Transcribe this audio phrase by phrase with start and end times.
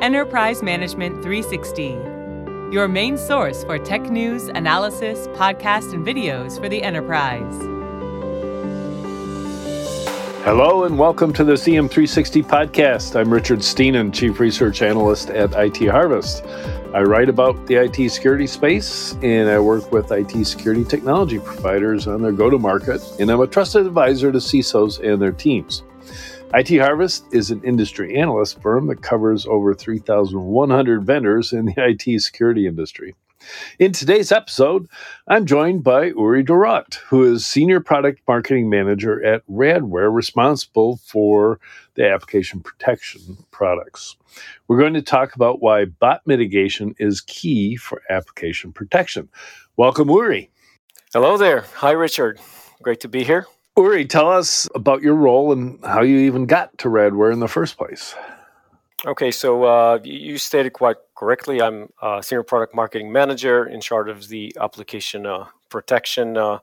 [0.00, 1.88] Enterprise Management 360,
[2.72, 7.54] your main source for tech news, analysis, podcasts, and videos for the enterprise.
[10.42, 13.14] Hello and welcome to the EM360 podcast.
[13.14, 16.46] I'm Richard Stiennon, Chief Research Analyst at IT Harvest.
[16.94, 22.06] I write about the IT security space and I work with IT security technology providers
[22.06, 25.82] on their go to market, and I'm a trusted advisor to CISOs and their teams.
[26.52, 32.20] IT Harvest is an industry analyst firm that covers over 3,100 vendors in the IT
[32.20, 33.14] security industry.
[33.78, 34.88] In today's episode,
[35.28, 41.60] I'm joined by Uri Dorot, who is Senior Product Marketing Manager at Radware, responsible for
[41.94, 44.16] the application protection products.
[44.66, 49.28] We're going to talk about why bot mitigation is key for application protection.
[49.76, 50.50] Welcome, Uri.
[51.12, 51.64] Hello there.
[51.76, 52.40] Hi, Richard.
[52.82, 53.46] Great to be here.
[53.84, 57.48] Uri, tell us about your role and how you even got to Radware in the
[57.48, 58.14] first place.
[59.06, 61.62] Okay, so uh, you stated quite correctly.
[61.62, 66.58] I'm a senior product marketing manager in charge of the application uh, protection uh,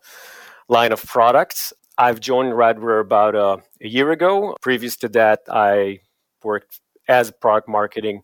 [0.67, 1.73] line of products.
[1.97, 4.55] I've joined Radware about uh, a year ago.
[4.61, 6.01] Previous to that, I
[6.43, 8.21] worked as a product marketing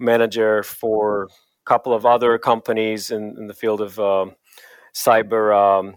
[0.00, 1.28] manager for a
[1.64, 4.34] couple of other companies in, in the field of um,
[4.92, 5.96] cyber um,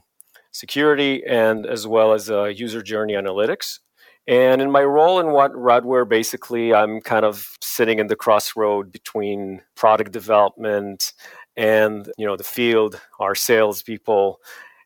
[0.52, 3.80] security and as well as uh, user journey analytics.
[4.28, 8.92] And in my role in what Radware, basically, I'm kind of sitting in the crossroad
[8.92, 11.14] between product development
[11.58, 14.40] and you know the field, our salespeople.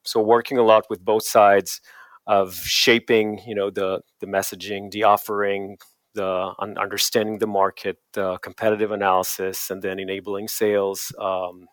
[0.03, 1.81] So working a lot with both sides
[2.25, 5.77] of shaping, you know, the the messaging, the offering,
[6.14, 11.67] the understanding the market, the competitive analysis, and then enabling sales um,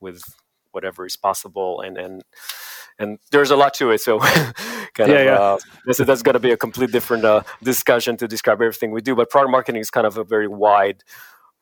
[0.00, 0.22] with
[0.74, 2.22] whatever is possible and and
[2.98, 4.00] and there's a lot to it.
[4.00, 4.54] So, kind
[4.98, 5.34] yeah, of, yeah.
[5.34, 9.00] Uh, this that's going to be a complete different uh, discussion to describe everything we
[9.00, 9.14] do.
[9.14, 11.02] But product marketing is kind of a very wide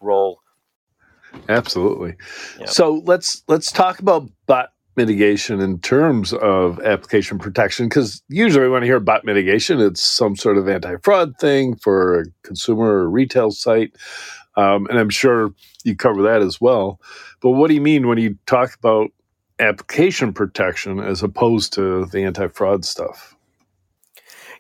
[0.00, 0.40] role.
[1.48, 2.16] Absolutely.
[2.60, 2.66] Yeah.
[2.66, 8.82] So let's let's talk about bot mitigation in terms of application protection because usually when
[8.82, 13.50] I hear bot mitigation, it's some sort of anti-fraud thing for a consumer or retail
[13.50, 13.96] site.
[14.56, 15.54] Um, and I'm sure
[15.84, 17.00] you cover that as well.
[17.40, 19.10] But what do you mean when you talk about
[19.58, 23.36] application protection as opposed to the anti fraud stuff?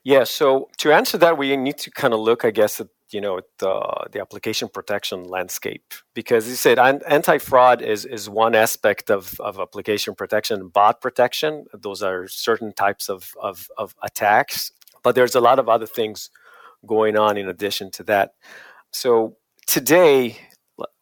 [0.04, 3.20] Yeah, so to answer that, we need to kind of look, I guess, at you
[3.20, 9.10] know the the application protection landscape because you said anti fraud is is one aspect
[9.10, 11.66] of, of application protection, bot protection.
[11.74, 16.30] Those are certain types of, of of attacks, but there's a lot of other things
[16.86, 18.34] going on in addition to that.
[18.90, 19.36] So
[19.66, 20.38] today,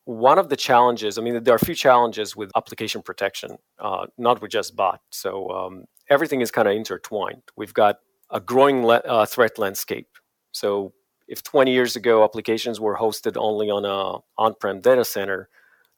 [0.04, 4.06] one of the challenges, I mean, there are a few challenges with application protection, uh,
[4.18, 5.00] not with just bot.
[5.10, 7.42] So um, everything is kind of intertwined.
[7.56, 7.98] We've got
[8.30, 10.08] a growing le- uh, threat landscape.
[10.52, 10.92] So
[11.28, 15.48] if 20 years ago applications were hosted only on a on-prem data center,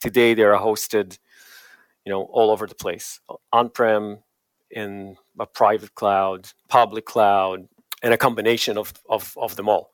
[0.00, 1.18] today they are hosted,
[2.04, 3.20] you know, all over the place,
[3.52, 4.18] on-prem,
[4.72, 7.68] in a private cloud, public cloud,
[8.02, 9.92] and a combination of, of, of them all.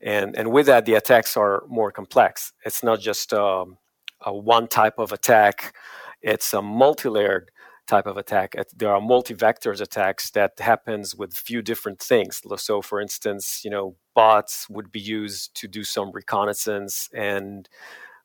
[0.00, 2.52] And, and with that, the attacks are more complex.
[2.64, 3.78] It's not just um,
[4.24, 5.74] a one type of attack,
[6.22, 7.50] it's a multi-layered
[7.86, 8.54] type of attack.
[8.76, 12.40] There are multi-vectors attacks that happens with few different things.
[12.56, 17.68] So, for instance, you know, bots would be used to do some reconnaissance and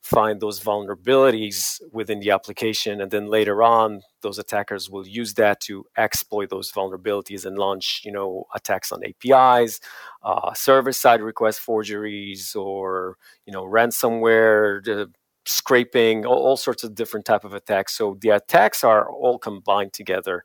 [0.05, 5.59] find those vulnerabilities within the application and then later on those attackers will use that
[5.59, 9.79] to exploit those vulnerabilities and launch you know attacks on apis
[10.21, 13.17] uh, server side request forgeries or
[13.47, 15.07] you know ransomware
[15.47, 17.95] scraping all, all sorts of different type of attacks.
[17.95, 20.43] So the attacks are all combined together.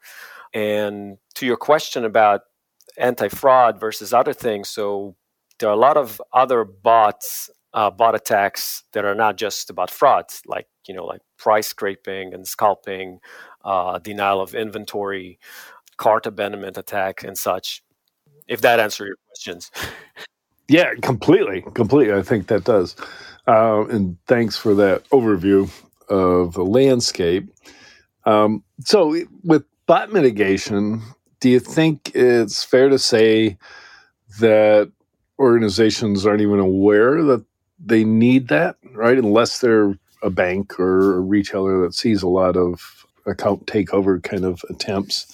[0.52, 2.42] And to your question about
[2.98, 5.14] anti-fraud versus other things so
[5.58, 9.90] there are a lot of other bots uh, bot attacks that are not just about
[9.90, 13.20] fraud, like you know, like price scraping and scalping,
[13.64, 15.38] uh, denial of inventory,
[15.96, 17.82] cart abandonment attack, and such.
[18.48, 19.70] If that answers your questions.
[20.70, 22.14] Yeah, completely, completely.
[22.14, 22.94] I think that does.
[23.48, 25.68] Uh, and thanks for that overview
[26.08, 27.52] of the landscape.
[28.24, 31.02] Um, so, with bot mitigation,
[31.40, 33.58] do you think it's fair to say
[34.38, 34.92] that
[35.40, 37.44] organizations aren't even aware that
[37.84, 39.18] they need that, right?
[39.18, 44.44] Unless they're a bank or a retailer that sees a lot of account takeover kind
[44.44, 45.26] of attempts.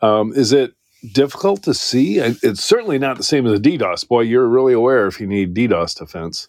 [0.00, 0.74] Um, is it
[1.12, 2.18] difficult to see?
[2.18, 4.06] It's certainly not the same as a DDoS.
[4.08, 6.48] Boy, you're really aware if you need DDoS defense.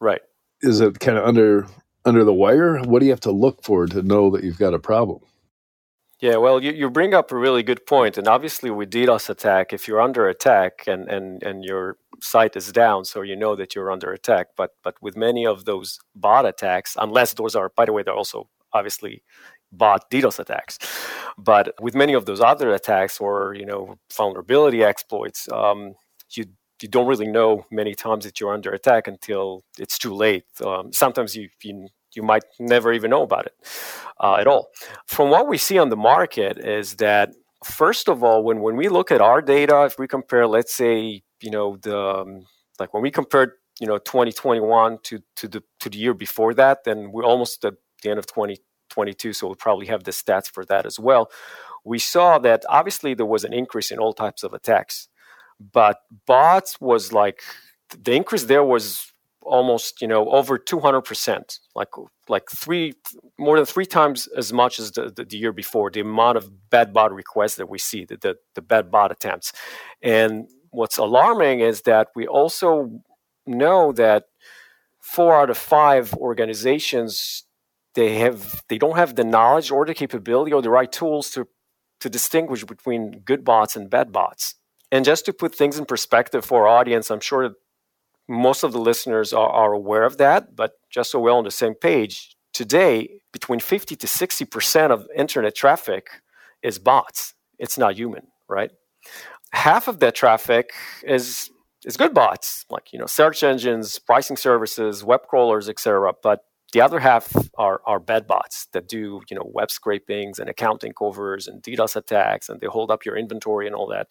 [0.00, 0.22] Right.
[0.60, 1.66] Is it kind of under
[2.04, 2.80] under the wire?
[2.80, 5.20] What do you have to look for to know that you've got a problem?
[6.20, 8.14] Yeah, well, you, you bring up a really good point.
[8.14, 12.56] point, and obviously with DDoS attack, if you're under attack and and and you're site
[12.56, 14.48] is down, so you know that you're under attack.
[14.56, 18.14] But but with many of those bot attacks, unless those are, by the way, they're
[18.14, 19.22] also obviously
[19.72, 20.78] bot DDoS attacks.
[21.38, 25.94] But with many of those other attacks or you know vulnerability exploits, um,
[26.30, 26.44] you
[26.82, 30.44] you don't really know many times that you're under attack until it's too late.
[30.64, 33.54] Um, sometimes you, you you might never even know about it
[34.20, 34.68] uh, at all.
[35.06, 37.30] From what we see on the market is that
[37.64, 41.22] first of all, when when we look at our data, if we compare, let's say,
[41.42, 42.46] you know, the um,
[42.78, 46.84] like when we compared, you know, 2021 to to the to the year before that,
[46.84, 50.64] then we're almost at the end of 2022, so we'll probably have the stats for
[50.66, 51.30] that as well.
[51.84, 55.08] We saw that obviously there was an increase in all types of attacks,
[55.60, 57.42] but bots was like
[58.02, 59.12] the increase there was
[59.44, 61.88] almost you know over 200% like
[62.28, 62.94] like three
[63.38, 66.70] more than three times as much as the, the, the, year before the amount of
[66.70, 69.52] bad bot requests that we see the, the, the bad bot attempts
[70.02, 73.02] and what's alarming is that we also
[73.46, 74.24] know that
[75.00, 77.44] four out of five organizations
[77.94, 81.46] they have they don't have the knowledge or the capability or the right tools to
[82.00, 84.56] to distinguish between good bots and bad bots
[84.90, 87.54] and just to put things in perspective for our audience i'm sure
[88.28, 91.50] most of the listeners are, are aware of that, but just so we're on the
[91.50, 96.08] same page, today, between 50 to 60% of internet traffic
[96.62, 97.34] is bots.
[97.58, 98.70] It's not human, right?
[99.52, 100.72] Half of that traffic
[101.02, 101.50] is
[101.84, 106.12] is good bots, like you know, search engines, pricing services, web crawlers, etc.
[106.22, 110.48] But the other half are, are bad bots that do you know web scrapings and
[110.48, 114.08] account takeovers and DDoS attacks, and they hold up your inventory and all that.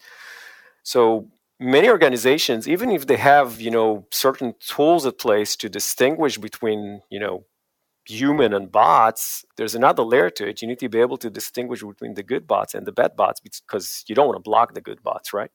[0.82, 1.28] So
[1.62, 7.00] many organizations even if they have you know certain tools in place to distinguish between
[7.08, 7.44] you know
[8.06, 10.60] human and bots there's another layer to it.
[10.62, 13.40] You need to be able to distinguish between the good bots and the bad bots
[13.40, 15.50] because you don't want to block the good bots right?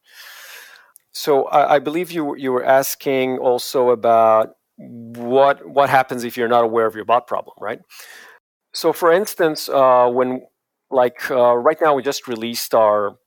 [1.11, 6.47] So I, I believe you you were asking also about what what happens if you're
[6.47, 7.79] not aware of your bot problem right?
[8.73, 10.41] So for instance uh, when
[10.89, 13.17] like uh, right now we just released our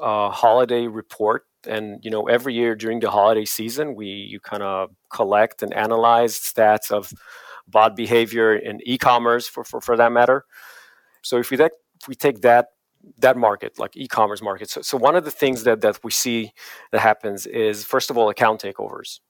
[0.00, 4.62] uh, holiday report and you know every year during the holiday season we you kind
[4.62, 7.12] of collect and analyze stats of
[7.70, 10.44] bot behavior in e-commerce for, for, for that matter
[11.22, 12.68] so if we that if we take that
[13.18, 16.52] that market like e-commerce market so, so one of the things that that we see
[16.92, 19.20] that happens is first of all account takeovers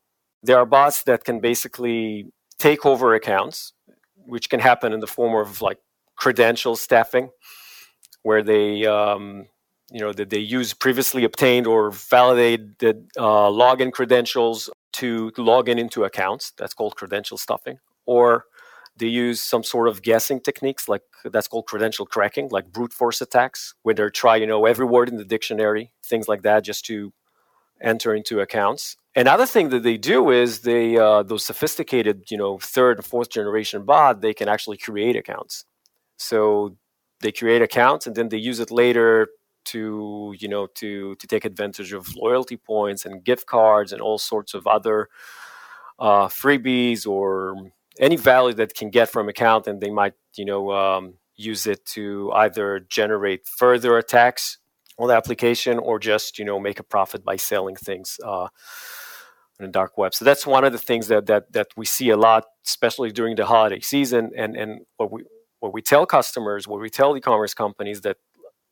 [0.43, 2.25] there are bots that can basically
[2.57, 3.73] take over accounts
[4.25, 5.79] which can happen in the form of like
[6.15, 7.29] credential stuffing
[8.23, 9.47] where they um,
[9.91, 12.75] you know that they use previously obtained or validated
[13.17, 16.53] uh, login credentials to log in into accounts.
[16.57, 17.79] That's called credential stuffing.
[18.05, 18.45] Or
[18.97, 23.21] they use some sort of guessing techniques, like that's called credential cracking, like brute force
[23.21, 26.85] attacks, where they try you know every word in the dictionary, things like that, just
[26.85, 27.13] to
[27.81, 28.97] enter into accounts.
[29.15, 33.29] Another thing that they do is they uh, those sophisticated you know third and fourth
[33.29, 35.65] generation bot they can actually create accounts.
[36.17, 36.77] So
[37.21, 39.27] they create accounts and then they use it later
[39.63, 44.17] to you know to to take advantage of loyalty points and gift cards and all
[44.17, 45.07] sorts of other
[45.99, 50.71] uh, freebies or any value that can get from account and they might you know
[50.71, 54.57] um, use it to either generate further attacks
[54.97, 58.47] on the application or just you know make a profit by selling things uh,
[59.59, 60.13] in the dark web.
[60.13, 63.35] So that's one of the things that that that we see a lot especially during
[63.35, 64.31] the holiday season.
[64.35, 65.23] And and what we
[65.59, 68.17] what we tell customers what we tell e-commerce companies that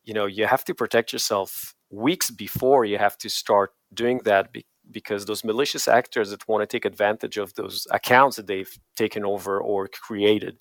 [0.04, 4.52] you know you have to protect yourself weeks before you have to start doing that
[4.92, 9.26] because those malicious actors that want to take advantage of those accounts that they've taken
[9.26, 10.58] over or created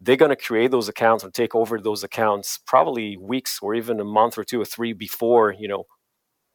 [0.00, 4.00] they're going to create those accounts and take over those accounts probably weeks or even
[4.00, 5.84] a month or two or three before you know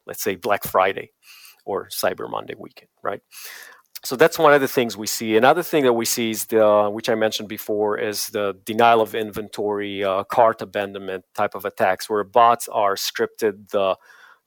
[0.06, 1.10] let's say black friday
[1.64, 3.20] or cyber monday weekend right
[4.04, 5.36] so that's one of the things we see.
[5.36, 9.14] Another thing that we see is the, which I mentioned before, is the denial of
[9.14, 13.96] inventory, uh, cart abandonment type of attacks, where bots are scripted uh,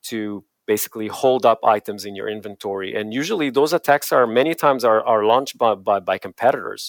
[0.04, 2.90] to basically hold up items in your inventory.
[2.98, 6.84] And usually, those attacks are many times are, are launched by, by, by competitors.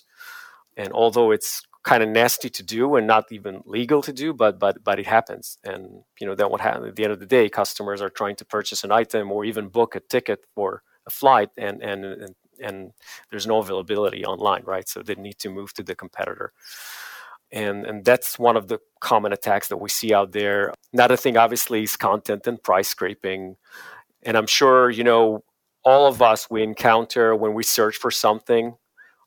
[0.83, 4.53] And although it's kind of nasty to do and not even legal to do, but
[4.65, 5.59] but but it happens.
[5.71, 5.81] And
[6.21, 8.45] you know then what happens at the end of the day, customers are trying to
[8.57, 10.69] purchase an item or even book a ticket for
[11.11, 12.35] a flight, and and, and
[12.67, 12.77] and
[13.31, 14.89] there's no availability online, right?
[14.93, 16.49] So they need to move to the competitor.
[17.53, 20.73] And, and that's one of the common attacks that we see out there.
[20.93, 23.57] Another thing, obviously, is content and price scraping.
[24.23, 25.45] And I'm sure, you know,
[25.85, 28.77] all of us we encounter when we search for something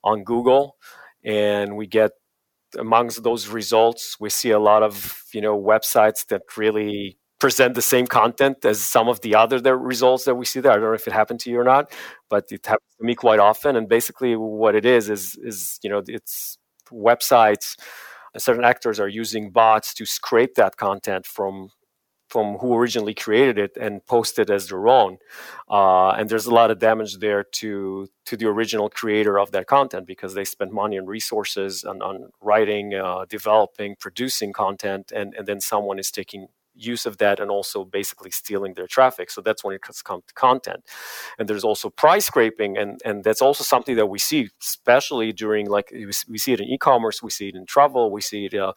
[0.03, 0.77] on Google
[1.23, 2.11] and we get
[2.77, 7.81] amongst those results, we see a lot of, you know, websites that really present the
[7.81, 10.71] same content as some of the other results that we see there.
[10.71, 11.91] I don't know if it happened to you or not,
[12.29, 13.75] but it happens to me quite often.
[13.75, 16.57] And basically, what it is is is you know it's
[16.91, 17.75] websites.
[18.37, 21.69] Certain actors are using bots to scrape that content from
[22.27, 25.17] from who originally created it and post it as their own.
[25.69, 29.67] Uh, and there's a lot of damage there to to the original creator of that
[29.67, 35.35] content because they spent money and resources on, on writing, uh, developing, producing content, and,
[35.35, 39.31] and then someone is taking use of that and also basically stealing their traffic.
[39.31, 40.85] So that's when it comes to content.
[41.39, 45.69] And there's also price scraping, and, and that's also something that we see, especially during
[45.69, 45.93] like
[46.29, 48.73] we see it in e-commerce, we see it in travel, we see it uh,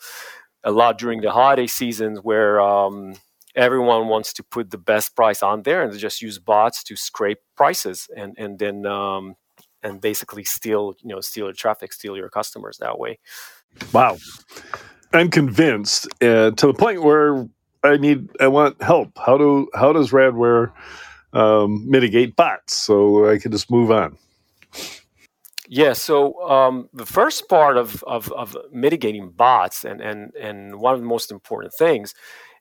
[0.64, 3.14] a lot during the holiday seasons where um,
[3.54, 7.38] everyone wants to put the best price on there and just use bots to scrape
[7.56, 9.34] prices and and then um,
[9.82, 13.18] and basically steal you know steal your traffic steal your customers that way
[13.92, 14.16] wow
[15.12, 17.48] i'm convinced uh, to the point where
[17.84, 20.72] i need i want help how do how does radware
[21.32, 24.16] um, mitigate bots so i can just move on
[25.70, 30.94] yeah, so um, the first part of, of, of, mitigating bots, and, and, and one
[30.94, 32.14] of the most important things,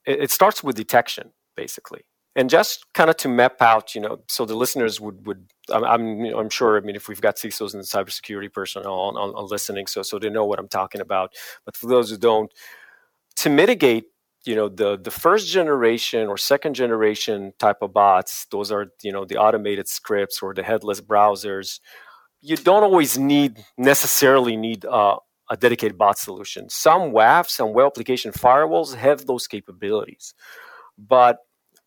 [0.05, 2.01] it, it starts with detection basically
[2.38, 5.83] and just kind of to map out, you know, so the listeners would would I'm
[5.83, 6.77] I'm, sure.
[6.77, 10.19] I mean, if we've got CISOs and cybersecurity personnel on, on, on, listening, so so
[10.19, 11.33] they know what I'm talking about.
[11.65, 12.51] But for those who don't,
[13.38, 14.05] to mitigate,
[14.47, 19.11] you know, the the first generation or second generation type of bots, those are you
[19.11, 21.79] know the automated scripts or the headless browsers.
[22.41, 25.17] You don't always need necessarily need uh,
[25.49, 26.69] a dedicated bot solution.
[26.69, 30.33] Some WAFs and web application firewalls have those capabilities.
[30.97, 31.39] But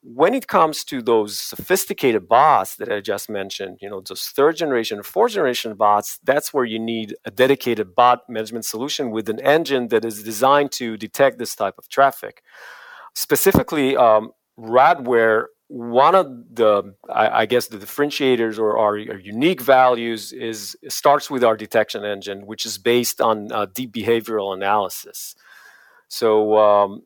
[0.03, 4.57] when it comes to those sophisticated bots that I just mentioned, you know, those third
[4.57, 9.41] generation, fourth generation bots, that's where you need a dedicated bot management solution with an
[9.41, 12.43] engine that is designed to detect this type of traffic.
[13.15, 19.61] Specifically, um, Radware one of the I, I, guess the differentiators or our, our, unique
[19.61, 24.53] values is it starts with our detection engine which is based on uh, deep behavioral
[24.53, 25.37] analysis
[26.09, 27.03] so um,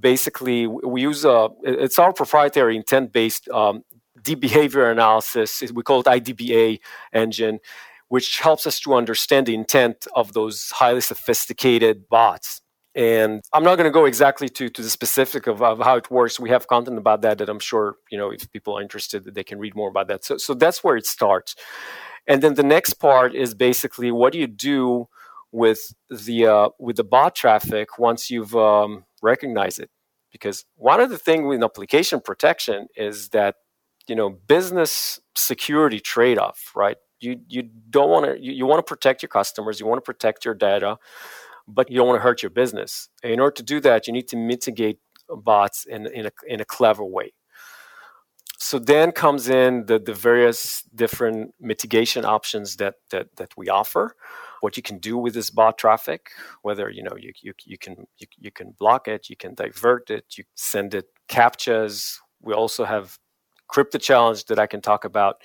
[0.00, 3.84] basically we use a it's our proprietary intent based um,
[4.22, 5.62] deep behavior analysis.
[5.72, 6.80] We call it idba
[7.12, 7.60] engine
[8.12, 12.60] which helps us to understand the intent of those highly sophisticated bots.
[12.94, 16.10] And i'm not going to go exactly to, to the specific of, of, how it
[16.10, 16.38] works.
[16.38, 19.44] We have content about that that i'm sure you know if people are interested they
[19.44, 20.26] can read more about that.
[20.26, 21.56] So, so that's where it starts.
[22.26, 25.08] And then the next part is basically what do you do
[25.52, 29.90] with the uh, with the bot traffic once you've um, recognized it
[30.30, 33.56] because one of the things with application protection is that
[34.08, 38.88] you know business security trade-off right you you don't want to you, you want to
[38.94, 40.98] protect your customers you want to protect your data
[41.68, 43.08] but you don't want to hurt your business.
[43.22, 44.98] In order to do that, you need to mitigate
[45.28, 47.32] bots in, in, a, in a clever way.
[48.58, 54.14] So then comes in the, the various different mitigation options that, that, that we offer.
[54.62, 56.30] What you can do with this bot traffic,
[56.62, 60.08] whether you know you, you, you can you, you can block it, you can divert
[60.08, 62.16] it, you send it captchas.
[62.40, 63.18] We also have
[63.68, 65.36] crypto challenge that I can talk about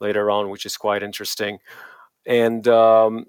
[0.00, 1.58] later on, which is quite interesting.
[2.26, 3.26] And um,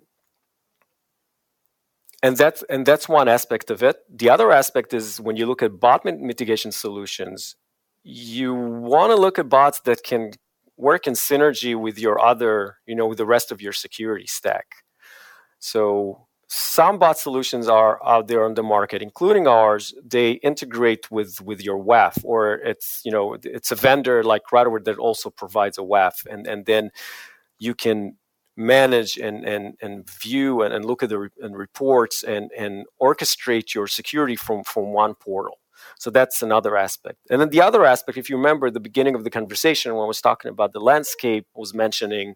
[2.24, 5.64] and that's and that's one aspect of it the other aspect is when you look
[5.64, 7.56] at bot mitigation solutions
[8.04, 10.32] you want to look at bots that can
[10.78, 14.68] work in synergy with your other you know with the rest of your security stack
[15.62, 19.94] so some bot solutions are out there on the market including ours.
[20.04, 24.84] They integrate with with your waf or it's you know it's a vendor like Radware
[24.84, 26.92] that also provides a waf and and then
[27.60, 28.18] you can
[28.58, 32.86] manage and and and view and, and look at the re- and reports and and
[33.02, 35.60] orchestrate your security from from one portal.
[36.00, 37.20] So that's another aspect.
[37.30, 40.08] And then the other aspect if you remember the beginning of the conversation when i
[40.08, 42.36] was talking about the landscape was mentioning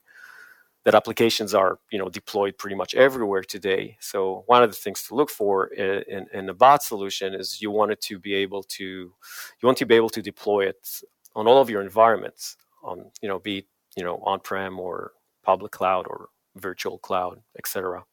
[0.85, 5.03] that applications are you know deployed pretty much everywhere today so one of the things
[5.03, 8.63] to look for in, in, a bot solution is you want it to be able
[8.63, 11.01] to you want to be able to deploy it
[11.35, 13.65] on all of your environments on you know be it
[13.95, 15.13] you know on-prem or
[15.43, 18.03] public cloud or virtual cloud, etc.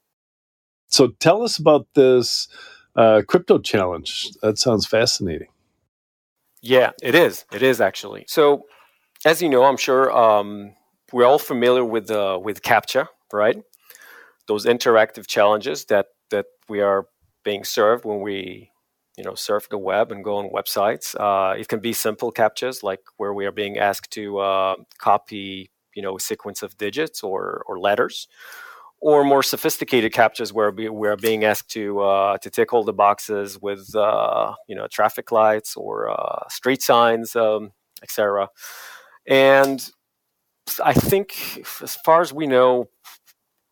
[0.88, 2.48] So tell us about this
[2.96, 4.30] uh, crypto challenge.
[4.42, 5.48] That sounds fascinating.
[6.60, 7.44] Yeah, it is.
[7.52, 8.24] It is actually.
[8.28, 8.66] So,
[9.24, 10.74] as you know, I'm sure um,
[11.12, 13.58] we're all familiar with uh, with CAPTCHA, right?
[14.48, 17.06] Those interactive challenges that that we are
[17.44, 18.70] being served when we
[19.16, 21.14] you know surf the web and go on websites.
[21.18, 25.70] Uh, it can be simple captchas like where we are being asked to uh, copy
[25.94, 28.28] you know a sequence of digits or or letters
[29.02, 33.60] or more sophisticated captures where we're being asked to uh, to tick all the boxes
[33.60, 38.48] with uh, you know traffic lights or uh, street signs, um, etc.
[39.26, 39.84] And
[40.84, 42.88] I think, as far as we know,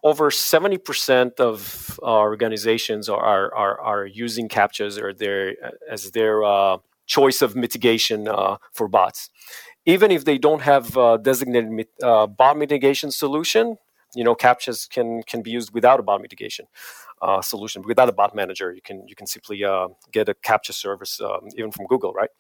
[0.03, 5.55] over seventy percent of organizations are, are are using captchas or their
[5.91, 9.31] as their uh, choice of mitigation uh, for bots.
[9.87, 13.77] Even if they don't have a designated uh, bot mitigation solution,
[14.15, 16.67] you know captchas can can be used without a bot mitigation
[17.23, 20.73] uh, solution without a bot manager you can you can simply uh, get a captcha
[20.73, 22.31] service um, even from google right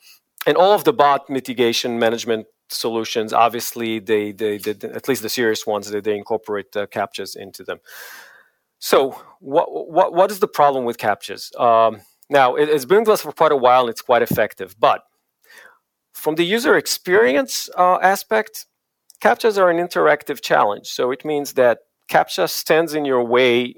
[0.47, 5.29] and all of the bot mitigation management solutions obviously they, they, they at least the
[5.29, 7.79] serious ones they, they incorporate captchas into them
[8.79, 13.09] so what, what, what is the problem with captchas um, now it, has been with
[13.09, 15.03] us for quite a while and it's quite effective but
[16.13, 18.67] from the user experience uh, aspect
[19.21, 20.87] CAPTCHAs are an interactive challenge.
[20.87, 21.81] So it means that
[22.11, 23.75] CAPTCHA stands in your way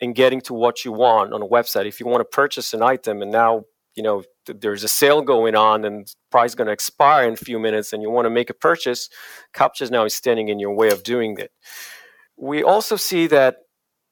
[0.00, 1.86] in getting to what you want on a website.
[1.86, 5.54] If you want to purchase an item and now you know there's a sale going
[5.54, 8.50] on and price going to expire in a few minutes and you want to make
[8.50, 9.08] a purchase,
[9.54, 11.52] CAPTCHA now is standing in your way of doing it.
[12.36, 13.56] We also see that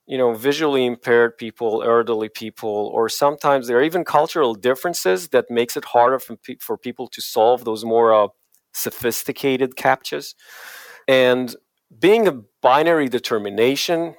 [0.06, 5.50] you know visually impaired people elderly people or sometimes there are even cultural differences that
[5.50, 8.28] makes it harder for, pe- for people to solve those more uh,
[8.72, 10.34] sophisticated captchas.
[11.08, 11.54] And
[11.98, 14.14] being a binary determination,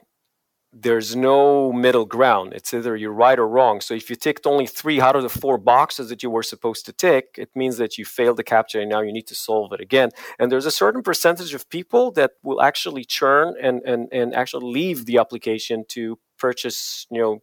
[0.74, 2.54] there's no middle ground.
[2.54, 3.82] It's either you're right or wrong.
[3.82, 6.86] So if you ticked only three out of the four boxes that you were supposed
[6.86, 9.74] to tick, it means that you failed the capture and now you need to solve
[9.74, 10.12] it again.
[10.40, 14.72] And there's a certain percentage of people that will actually churn and, and, and actually
[14.72, 17.40] leave the application to purchase, you know,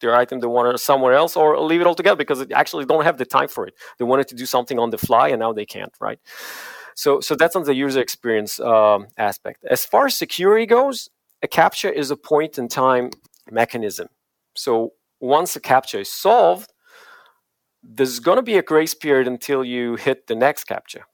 [0.00, 3.18] their item they want somewhere else or leave it altogether because they actually don't have
[3.18, 5.64] the time for it they wanted to do something on the fly and now they
[5.64, 6.18] can't right
[6.96, 11.08] so so that's on the user experience um, aspect as far as security goes
[11.42, 13.10] a captcha is a point in time
[13.50, 14.08] mechanism
[14.56, 16.72] so once a capture is solved
[17.82, 21.04] there's going to be a grace period until you hit the next capture.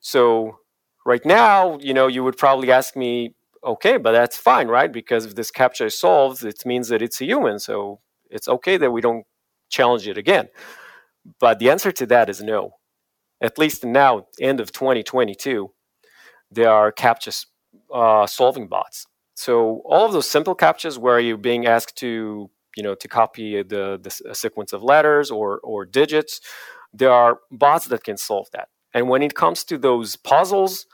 [0.00, 0.58] so
[1.04, 4.92] right now you know you would probably ask me okay, but that's fine, right?
[4.92, 7.58] Because if this capture is solved, it means that it's a human.
[7.58, 9.24] So it's okay that we don't
[9.68, 10.48] challenge it again.
[11.40, 12.72] But the answer to that is no.
[13.40, 15.70] At least now, end of 2022,
[16.50, 17.46] there are captcha
[17.94, 19.06] uh, solving bots.
[19.38, 23.62] So all of those simple captchas where you're being asked to, you know, to copy
[23.62, 26.40] the, the sequence of letters or, or digits,
[26.92, 28.68] there are bots that can solve that.
[28.92, 30.86] And when it comes to those puzzles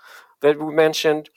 [0.43, 1.31] that we mentioned,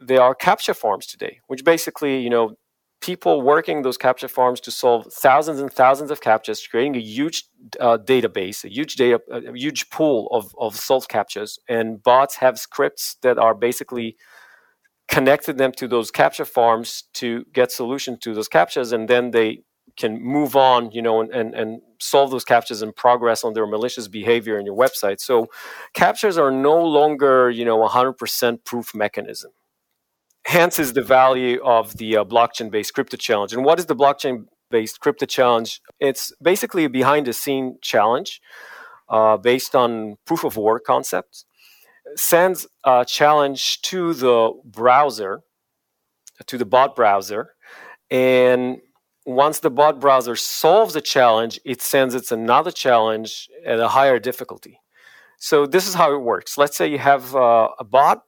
[0.00, 2.56] there are captcha farms today, which basically, you know,
[3.00, 7.44] people working those captcha farms to solve thousands and thousands of captchas, creating a huge
[7.78, 12.58] uh, database, a huge data, a huge pool of, of solved captchas, and bots have
[12.58, 14.16] scripts that are basically
[15.10, 19.62] connected them to those capture farms to get solution to those captures and then they
[19.96, 23.66] can move on, you know, and, and, and solve those captures and progress on their
[23.66, 25.20] malicious behavior in your website.
[25.20, 25.48] So
[25.94, 29.50] captures are no longer, you know, a 100% proof mechanism
[30.44, 33.52] hence is the value of the uh, blockchain-based crypto challenge.
[33.52, 35.80] And what is the blockchain-based crypto challenge?
[35.98, 38.40] It's basically a behind-the-scene challenge
[39.08, 41.44] uh, based on proof of work concepts.
[42.16, 45.40] Sends a challenge to the browser,
[46.46, 47.54] to the bot browser,
[48.10, 48.78] and
[49.26, 54.18] once the bot browser solves a challenge, it sends it another challenge at a higher
[54.18, 54.80] difficulty.
[55.38, 56.58] So this is how it works.
[56.58, 58.22] Let's say you have uh, a bot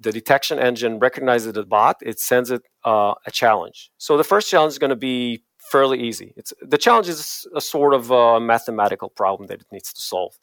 [0.00, 3.90] the detection engine recognizes the bot, it sends it uh, a challenge.
[3.98, 6.34] So the first challenge is going to be fairly easy.
[6.36, 10.34] It's the challenge is a sort of a mathematical problem that it needs to solve.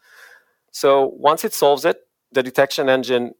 [0.71, 1.97] So once it solves it,
[2.31, 3.33] the detection engine,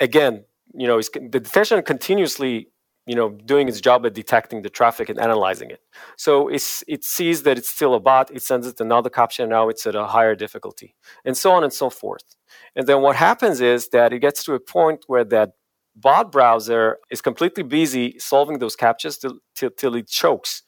[0.00, 2.68] again, you know, the detection continuously,
[3.06, 5.80] you know, doing its job at detecting the traffic and analyzing it.
[6.16, 9.68] So it's, it sees that it's still a bot, it sends it another captcha, now
[9.68, 12.36] it's at a higher difficulty, and so on and so forth.
[12.76, 15.52] And then what happens is that it gets to a point where that
[15.96, 20.62] bot browser is completely busy solving those captchas till, till, till it chokes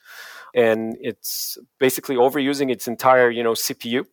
[0.55, 4.05] and it's basically overusing its entire you know cpu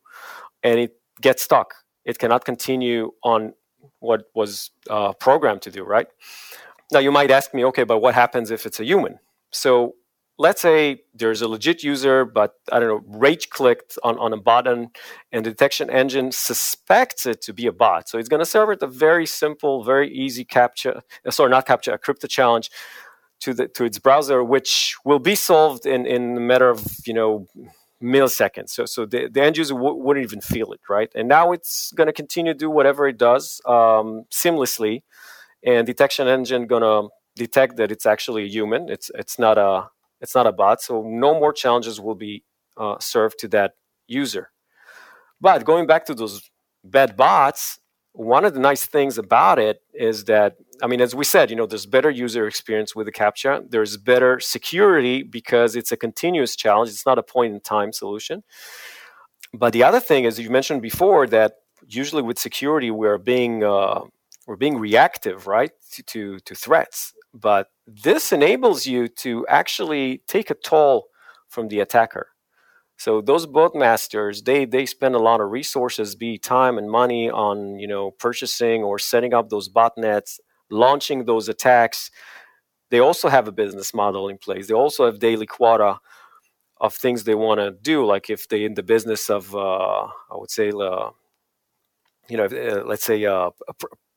[0.63, 1.73] and it gets stuck
[2.05, 3.53] it cannot continue on
[3.99, 6.07] what was uh, programmed to do right
[6.91, 9.19] now you might ask me okay but what happens if it's a human
[9.51, 9.95] so
[10.39, 14.37] let's say there's a legit user, but I don't know, rage clicked on, on a
[14.37, 14.89] button
[15.31, 18.09] and the detection engine suspects it to be a bot.
[18.09, 21.67] So it's going to serve it a very simple, very easy captcha, uh, sorry, not
[21.67, 22.71] capture, a crypto challenge
[23.41, 27.13] to the to its browser, which will be solved in, in a matter of, you
[27.13, 27.45] know,
[28.01, 28.69] milliseconds.
[28.69, 31.11] So, so the, the end user w- wouldn't even feel it, right?
[31.15, 35.03] And now it's going to continue to do whatever it does um, seamlessly,
[35.63, 38.89] and detection engine going to detect that it's actually a human.
[38.89, 39.89] It's it's not a
[40.21, 40.81] it's not a bot.
[40.81, 42.43] So no more challenges will be
[42.77, 43.73] uh, served to that
[44.07, 44.51] user.
[45.41, 46.49] But going back to those
[46.83, 47.79] bad bots,
[48.13, 51.55] one of the nice things about it is that I mean, as we said, you
[51.55, 53.71] know, there's better user experience with the CAPTCHA.
[53.71, 56.89] There's better security because it's a continuous challenge.
[56.89, 58.43] It's not a point in time solution.
[59.53, 61.53] But the other thing is, you mentioned before that
[61.87, 64.01] usually with security we're being uh,
[64.47, 67.13] we're being reactive, right, to, to, to threats.
[67.33, 71.09] But this enables you to actually take a toll
[71.47, 72.29] from the attacker.
[72.97, 77.29] So those bot masters, they they spend a lot of resources, be time and money
[77.29, 82.11] on you know purchasing or setting up those botnets, launching those attacks.
[82.89, 84.67] They also have a business model in place.
[84.67, 85.99] They also have daily quota
[86.81, 88.05] of things they want to do.
[88.05, 91.09] Like if they're in the business of, uh, I would say, uh,
[92.29, 93.49] you know, uh, let's say uh,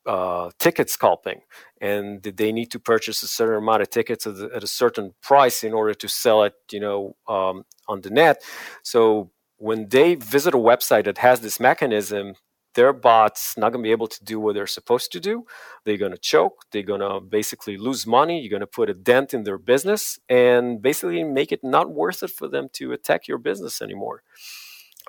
[0.05, 1.41] uh, ticket scalping,
[1.81, 5.63] and they need to purchase a certain amount of tickets at, at a certain price
[5.63, 8.41] in order to sell it, you know, um, on the net.
[8.83, 12.35] So when they visit a website that has this mechanism,
[12.75, 15.45] their bots not going to be able to do what they're supposed to do.
[15.83, 16.65] They're going to choke.
[16.71, 18.39] They're going to basically lose money.
[18.39, 22.23] You're going to put a dent in their business and basically make it not worth
[22.23, 24.23] it for them to attack your business anymore.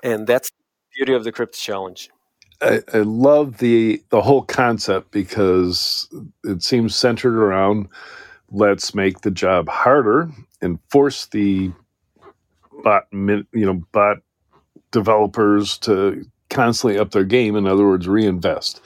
[0.03, 0.63] And that's the
[0.95, 2.09] beauty of the crypto challenge.
[2.61, 6.07] I, I, love the the whole concept because
[6.45, 7.89] it seems centered around
[8.49, 11.73] let's make the job harder and force the
[12.81, 14.19] bot you know bot
[14.91, 16.25] developers to
[16.55, 17.55] constantly up their game.
[17.55, 18.81] In other words, reinvest.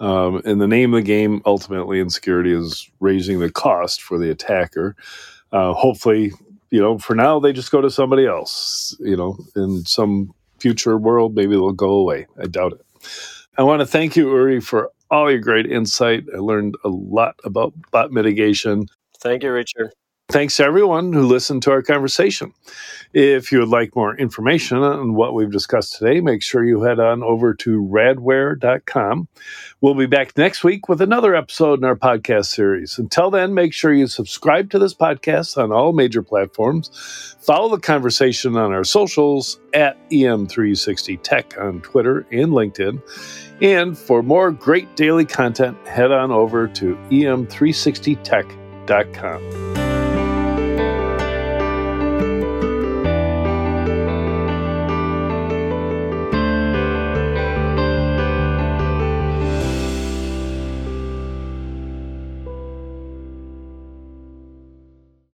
[0.00, 4.18] Um, and the name of the game ultimately in security is raising the cost for
[4.18, 4.96] the attacker.
[5.52, 6.32] Uh, hopefully,
[6.70, 8.96] you know, for now they just go to somebody else.
[9.00, 12.26] You know, in some future world, maybe they'll go away.
[12.40, 13.08] I doubt it.
[13.56, 16.24] I want to thank you, Uri, for all your great insight.
[16.34, 18.86] I learned a lot about bot mitigation.
[19.20, 19.92] Thank you, Richard.
[20.32, 22.54] Thanks to everyone who listened to our conversation.
[23.12, 26.98] If you would like more information on what we've discussed today, make sure you head
[26.98, 29.28] on over to radware.com.
[29.82, 32.98] We'll be back next week with another episode in our podcast series.
[32.98, 37.36] Until then, make sure you subscribe to this podcast on all major platforms.
[37.40, 43.02] Follow the conversation on our socials at EM360Tech on Twitter and LinkedIn.
[43.60, 49.81] And for more great daily content, head on over to em360tech.com.